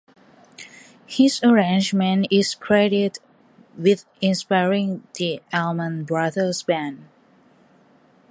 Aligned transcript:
His 1.05 1.43
arrangement 1.43 2.25
is 2.31 2.55
credited 2.55 3.19
with 3.77 4.05
inspiring 4.19 5.07
the 5.19 5.43
Allman 5.53 6.05
Brothers 6.05 6.63
Band. 6.63 7.07